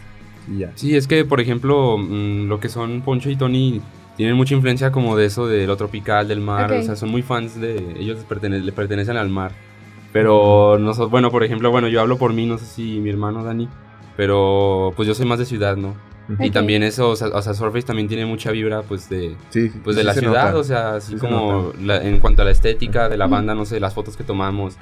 [0.51, 0.73] Y ya.
[0.75, 3.81] Sí, es que, por ejemplo, mm, lo que son Poncho y Tony
[4.17, 6.71] tienen mucha influencia como de eso, de lo tropical, del mar.
[6.73, 7.95] O sea, son muy fans de...
[7.99, 9.53] Ellos pertene- le pertenecen al mar.
[10.13, 13.45] Pero, nosotros, bueno, por ejemplo, bueno, yo hablo por mí, no sé si mi hermano
[13.45, 13.69] Dani,
[14.17, 15.95] pero pues yo soy más de ciudad, ¿no?
[16.41, 16.53] Y Ok.
[16.53, 19.95] también eso, o sea, o sea, Surface también tiene mucha vibra, pues, de, Sí, pues,
[19.97, 20.59] de sí la se ciudad, nota.
[20.59, 21.79] o sea, así Sí se como nota.
[21.83, 24.77] la- en cuanto a la estética de la banda, no sé, las fotos que tomamos,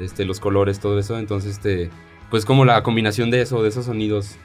[0.00, 1.90] este, los colores, todo eso, entonces, este,
[2.30, 4.36] pues como la combinación de eso, de esos sonidos.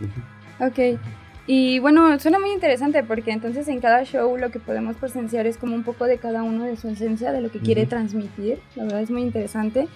[0.59, 0.99] Ok.
[1.47, 5.57] Y bueno, suena muy interesante porque entonces en cada show lo que podemos presenciar es
[5.57, 7.89] como un poco de cada uno de su esencia, de lo que quiere Ujú.
[7.89, 8.59] transmitir.
[8.75, 9.87] La verdad es muy interesante.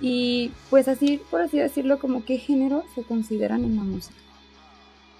[0.00, 4.14] Y pues así, por así decirlo, como qué género se consideran en la música.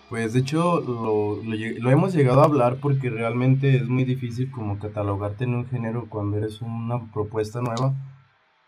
[0.09, 4.04] Pues de hecho lo, lo lle- lo hemos llegado a hablar porque realmente es muy
[4.04, 7.94] difícil como catalogarte en un género cuando eres una propuesta nueva.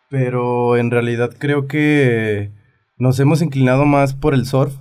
[0.08, 2.50] Pero en realidad creo que
[2.98, 4.74] nos hemos inclinado más por el surf.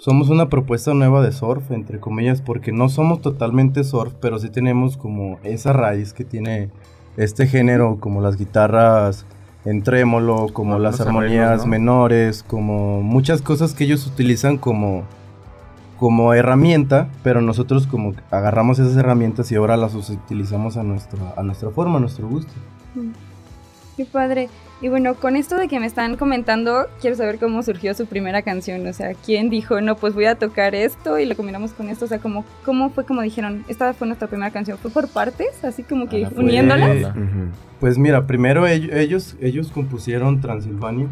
[0.00, 4.48] Somos una propuesta nueva de surf, entre comillas, porque no somos totalmente surf, pero sí
[4.48, 6.70] tenemos como esa raíz que tiene
[7.18, 9.26] este género, como las guitarras
[9.64, 11.70] en trémolo, como las armonías arreglos, ¿no?
[11.70, 15.02] menores, como muchas cosas que ellos utilizan como,
[15.98, 21.42] como herramienta, pero nosotros como agarramos esas herramientas y ahora las utilizamos a nuestra, a
[21.42, 22.52] nuestra forma, a nuestro gusto.
[23.96, 24.48] Qué padre.
[24.82, 28.42] Y bueno, con esto de que me están comentando, quiero saber cómo surgió su primera
[28.42, 28.86] canción.
[28.86, 32.04] O sea, ¿quién dijo, no, pues voy a tocar esto y lo combinamos con esto?
[32.04, 34.76] O sea, ¿cómo, cómo fue como dijeron, esta fue nuestra primera canción?
[34.76, 35.64] ¿Fue por partes?
[35.64, 37.14] Así como que Fue- uniéndolas.
[37.80, 41.06] Pues mira, primero ell- ellos, ellos compusieron Transilvania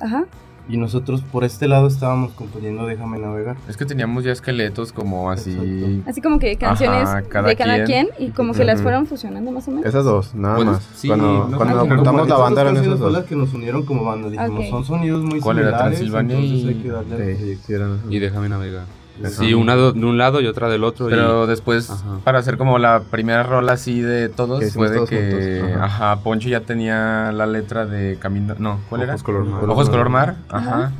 [0.00, 0.24] Ajá.
[0.70, 3.56] Y nosotros por este lado estábamos componiendo Déjame navegar.
[3.68, 6.02] Es que teníamos ya esqueletos como así.
[6.06, 8.28] Así como que canciones Ajá, cada de cada quien, quien.
[8.28, 9.86] y como que las fueron fusionando más o menos.
[9.86, 10.82] Esas dos, nada Bueno, más.
[10.94, 13.12] sí, cuando no, cuando no, no, juntamos la banda eran esas dos.
[13.12, 14.28] las que nos unieron como banda.
[14.30, 15.68] Dijimos, son sonidos muy ¿Cuál era?
[15.70, 15.98] similares.
[15.98, 18.84] Transilvania entonces y- hay que darle- Sí, sí, eran Y déjame navegar.
[19.28, 21.08] Sí, una de un lado y otra del otro.
[21.08, 22.18] y- Pero después, Ajá.
[22.24, 25.84] para hacer como la primera rola así de todos, fue de todos que, ajá.
[26.12, 26.22] ajá.
[26.22, 29.12] Poncho ya tenía la letra de Camino, no, ¿cuál era?
[29.14, 29.64] Ojos color mar.
[29.68, 30.70] Ojos color mar, ajá.
[30.70, 30.92] Ajá.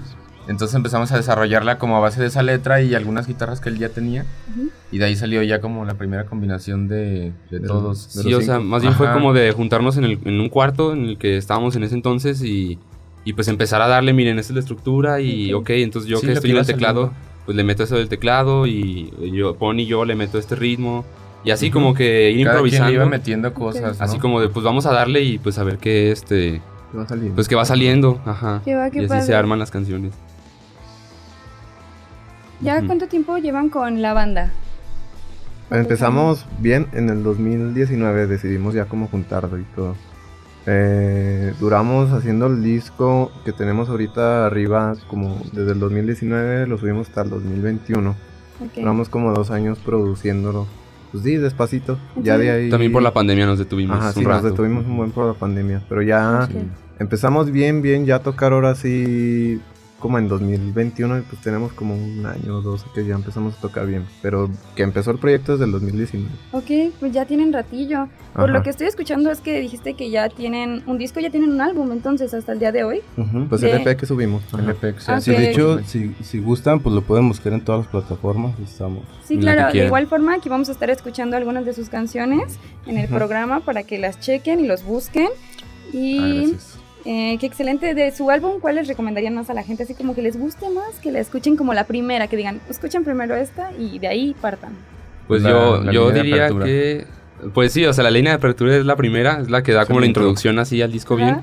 [0.49, 3.79] Entonces empezamos a desarrollarla como a base de esa letra y algunas guitarras que él
[3.79, 4.25] ya tenía.
[4.91, 8.13] Y de ahí salió ya como la primera combinación de, de De todos.
[8.15, 10.49] de Sí, los o sea, más bien fue como de juntarnos en, el- en un
[10.49, 12.81] cuarto en el que estábamos en ese entonces y,
[13.25, 15.61] y pues empezar a darle, miren, esta es la estructura y Ok.
[15.63, 17.30] ok, entonces yo Sí, que estoy que en el teclado, saliendo.
[17.47, 21.05] Pues le meto eso del teclado y yo, Pon y yo le meto este ritmo
[21.45, 22.93] y así como que ir Cada quien le improvisando.
[22.93, 24.05] iba metiendo cosas, ¿no?
[24.05, 26.61] Así como de, pues vamos a darle y pues a ver qué este,
[26.97, 27.35] Va saliendo.
[27.35, 28.61] pues que va saliendo, ajá.
[28.65, 29.23] Qué va, qué y así padre.
[29.23, 30.13] se arman las canciones.
[32.61, 34.53] ¿Ya cuánto tiempo llevan con la banda?
[35.71, 39.97] Empezamos bien en el 2019, decidimos ya como juntarlo y todo.
[40.67, 47.09] Eh, duramos haciendo el disco que tenemos ahorita arriba como desde el 2019, lo subimos
[47.09, 48.11] hasta el 2021.
[48.11, 48.75] Ok.
[48.77, 50.67] Duramos como dos años produciéndolo.
[51.13, 51.99] Pues sí, despacito.
[52.23, 52.71] Ya de ahí...
[52.71, 54.51] También por la pandemia nos detuvimos Ajá, un sí, nos rato.
[54.51, 55.83] detuvimos un buen por la pandemia.
[55.89, 56.57] Pero ya Ok.
[57.01, 59.61] empezamos bien, bien, ya a tocar ahora sí
[60.01, 63.61] como en 2021 y pues tenemos como un año o dos que ya empezamos a
[63.61, 64.05] tocar bien.
[64.23, 66.29] Pero que empezó el proyecto desde el 2019.
[66.53, 68.09] Ok, pues ya tienen ratillo.
[68.35, 68.53] Por Ajá.
[68.53, 71.61] lo que estoy escuchando es que dijiste que ya tienen un disco, ya tienen un
[71.61, 73.01] álbum entonces hasta el día de hoy.
[73.17, 73.47] Ujú.
[73.49, 74.43] Pues De- el EP que subimos.
[74.53, 74.63] ajá.
[74.63, 75.35] El EP que se Ah, hace.
[75.37, 78.59] Sí, de hecho, si, si gustan, pues lo pueden buscar en todas las plataformas.
[78.61, 79.05] Estamos.
[79.25, 82.99] Sí, claro, de igual forma aquí vamos a estar escuchando algunas de sus canciones en
[82.99, 85.29] el programa para que las chequen y los busquen.
[85.29, 86.79] Ah, Y gracias.
[87.05, 89.83] Eh, qué excelente de su álbum, ¿cuál les recomendarían más a la gente?
[89.85, 93.05] Así como que les guste más, que la escuchen como la primera, que digan, escuchen
[93.05, 94.73] primero esta y de ahí partan.
[95.29, 97.07] Pues La- yo, la yo diría que.
[97.55, 99.83] Pues sí, o sea, la línea de apertura es la primera, es la que da
[99.83, 100.23] Es como la intro.
[100.25, 101.25] introducción así al disco Ajá.
[101.25, 101.37] bien.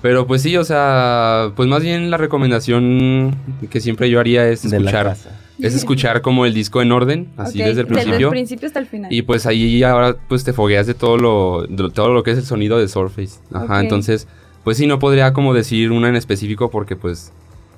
[0.00, 3.34] Pero pues sí, o sea, pues más bien la recomendación
[3.70, 5.16] que siempre yo haría es escuchar.
[5.58, 8.26] Es escuchar como el disco en orden, así Ok, desde el Desde principio.
[8.28, 9.12] el principio hasta el final.
[9.12, 12.38] Y pues ahí ahora pues te fogueas de todo lo, de todo lo que es
[12.38, 13.40] el sonido de Surface.
[13.52, 13.82] Ajá, Ok.
[13.82, 14.28] entonces,
[14.66, 17.32] pues sí, no podría como decir una en específico porque pues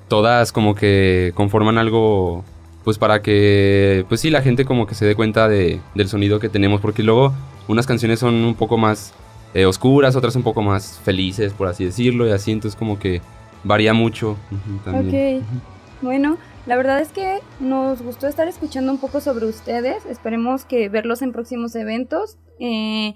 [0.07, 2.43] todas como que conforman algo
[2.83, 6.39] pues para que pues sí la gente como que se dé cuenta de, del sonido
[6.39, 7.31] que tenemos porque luego
[7.67, 9.13] unas canciones son un poco más
[9.53, 13.21] eh, oscuras, otras un poco más felices por así decirlo y así entonces como que
[13.63, 14.35] varía mucho.
[14.87, 15.43] Ok,
[16.01, 20.89] bueno, la verdad es que nos gustó estar escuchando un poco sobre ustedes, esperemos que
[20.89, 22.39] verlos en próximos eventos.
[22.59, 23.13] eh,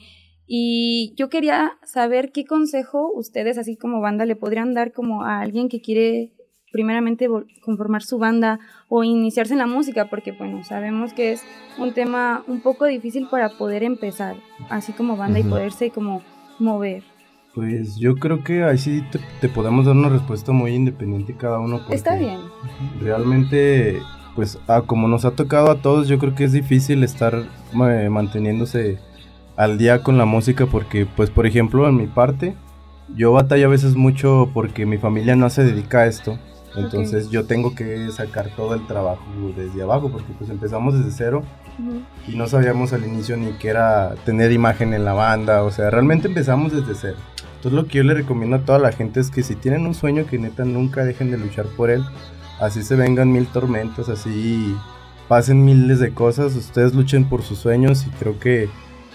[0.48, 5.40] y yo quería saber qué consejo ustedes, así como banda, le podrían dar como a
[5.40, 6.34] alguien que quiere
[6.74, 7.28] primeramente
[7.64, 11.44] conformar su banda o iniciarse en la música, porque bueno, sabemos que es
[11.78, 14.36] un tema un poco difícil para poder empezar,
[14.70, 16.24] así como banda y poderse como
[16.60, 17.04] mover.
[17.54, 21.60] Pues yo creo que ahí sí te, te podemos dar una respuesta muy independiente cada
[21.60, 21.82] uno.
[21.92, 22.40] Está bien.
[23.00, 24.02] Realmente,
[24.36, 28.10] pues ah, como nos ha tocado a todos, yo creo que es difícil estar eh,
[28.10, 28.98] manteniéndose
[29.56, 32.56] al día con la música porque, pues por ejemplo, en mi parte,
[33.16, 36.38] yo batallo a veces mucho porque mi familia no se dedica a esto.
[36.76, 39.22] Entonces yo tengo que sacar todo el trabajo
[39.56, 41.44] desde abajo porque pues empezamos desde cero
[41.78, 42.02] Ujú.
[42.28, 45.92] y no sabíamos al inicio ni qué era tener imagen en la banda, o sea,
[45.92, 47.18] realmente empezamos desde cero.
[47.58, 49.94] Entonces lo que yo le recomiendo a toda la gente es que si tienen un
[49.94, 52.04] sueño que neta nunca dejen de luchar por él,
[52.60, 54.76] así se vengan mil tormentas, así
[55.28, 58.68] pasen miles de cosas, ustedes luchen por sus sueños y creo que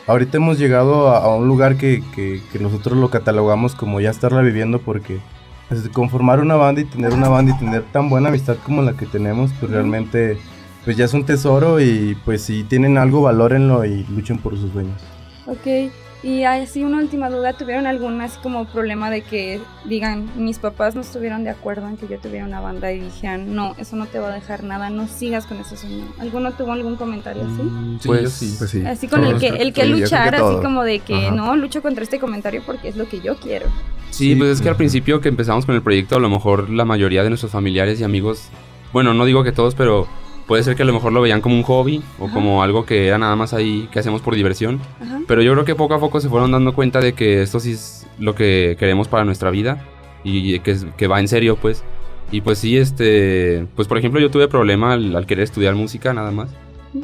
[0.08, 4.10] ahorita hemos llegado a, a un lugar que, que- que nosotros lo catalogamos como ya
[4.10, 5.20] estarla viviendo porque
[5.68, 8.94] pues, conformar una banda y tener una banda y tener tan buena amistad como la
[8.94, 10.38] que tenemos, pues realmente
[10.84, 14.72] pues ya es un tesoro y pues si tienen algo valórenlo y luchen por sus
[14.72, 15.00] sueños.
[15.46, 15.92] Ok,
[16.22, 20.94] y así una última duda, ¿tuvieron algún así como problema de que digan, mis papás
[20.94, 24.06] no estuvieron de acuerdo en que yo tuviera una banda y dijeran, no, eso no
[24.06, 26.04] te va a dejar nada, no sigas con ese sueño?
[26.18, 27.62] ¿Alguno tuvo algún comentario así?
[27.62, 28.54] Mm, sí, Pues- yo sí.
[28.58, 28.84] Pues sí.
[28.84, 31.30] Así con el que, el que sí, luchar, así como de que Ajá.
[31.34, 33.66] no, lucho contra este comentario porque es lo que yo quiero.
[34.10, 36.68] Sí, Sí, pues es que al principio que empezamos con el proyecto, a lo mejor
[36.70, 38.48] la mayoría de nuestros familiares y amigos,
[38.92, 40.08] bueno, no digo que todos, pero
[40.48, 43.06] puede ser que a lo mejor lo veían como un hobby o como algo que
[43.06, 44.80] era nada más ahí que hacemos por diversión.
[45.28, 47.72] Pero yo creo que poco a poco se fueron dando cuenta de que esto sí
[47.72, 49.84] es lo que queremos para nuestra vida
[50.24, 51.84] y que, que va en serio, pues.
[52.32, 56.14] Y pues sí, este, pues por ejemplo yo tuve problema al, al querer estudiar música
[56.14, 56.48] nada más.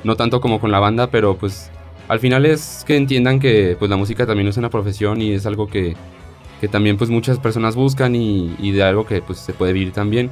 [0.02, 1.70] No tanto como con la banda, pero pues
[2.08, 5.44] al final es que entiendan que pues la música también es una profesión y es
[5.44, 5.94] algo que,
[6.62, 9.92] que también pues muchas personas buscan y, y, de algo que pues se puede vivir
[9.92, 10.30] también.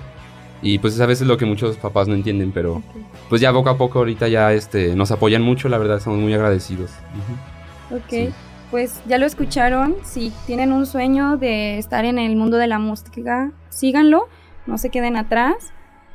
[0.63, 2.83] Y pues es a veces lo que muchos papás no entienden, pero
[3.29, 6.33] pues ya poco a poco ahorita ya este, nos apoyan mucho, la verdad, somos muy
[6.33, 6.91] agradecidos.
[7.91, 7.99] Uh -huh.
[7.99, 8.29] Ok, sí.
[8.71, 12.79] pues ya lo escucharon, si tienen un sueño de estar en el mundo de la
[12.79, 14.29] música, síganlo,
[14.67, 15.73] no se queden atrás.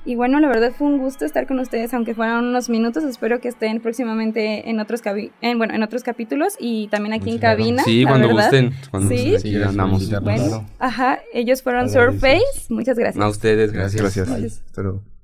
[0.08, 3.04] Y bueno, la verdad fue un gusto estar con ustedes, aunque fueran unos minutos.
[3.04, 5.02] Espero que estén próximamente en otros,
[5.42, 7.84] en, bueno, en otros capítulos y también aquí en cabina.
[7.84, 8.44] Sí, cuando verdad.
[8.44, 8.74] gusten.
[8.90, 10.10] Cuando sí, sí andamos.
[10.22, 12.68] Bueno, ajá, ellos fueron Surface.
[12.70, 13.22] Muchas gracias.
[13.22, 14.02] A ustedes, gracias.
[14.02, 14.30] Gracias.
[14.30, 14.64] gracias.
[14.66, 15.17] Hasta luego.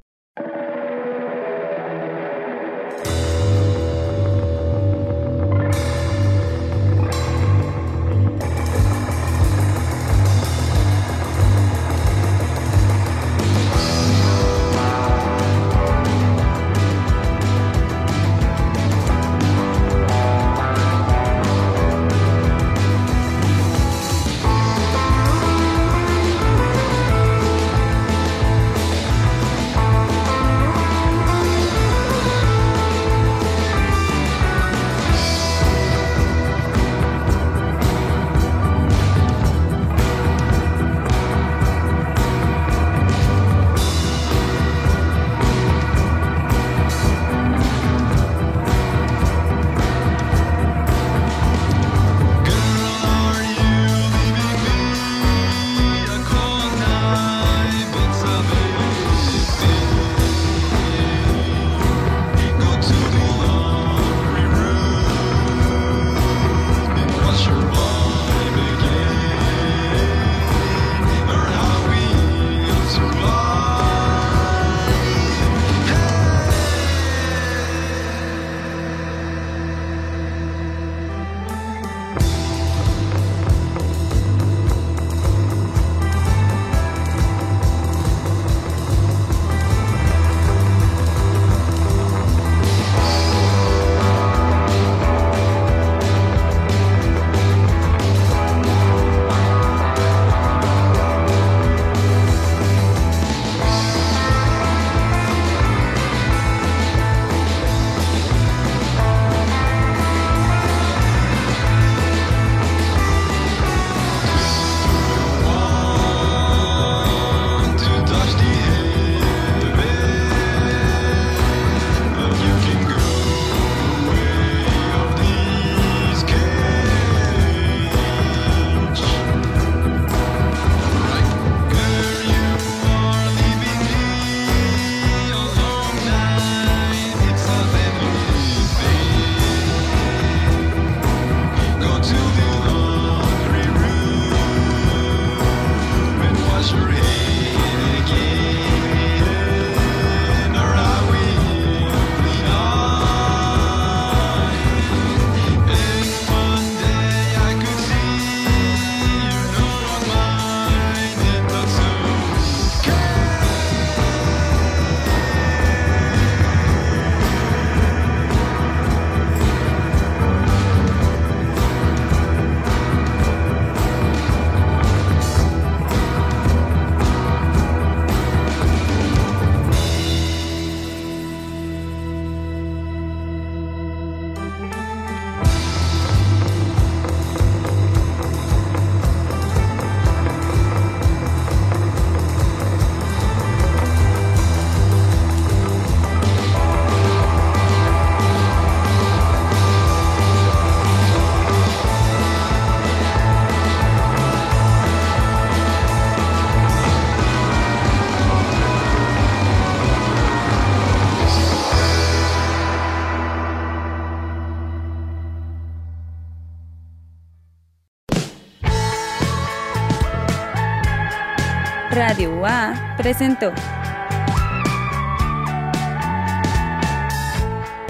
[223.03, 223.51] Presentó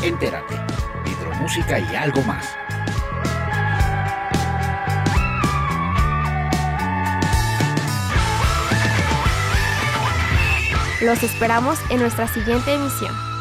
[0.01, 0.55] Entérate,
[1.05, 2.45] hidromúsica y algo más.
[11.01, 13.32] Los esperamos en nuestra siguiente emisión.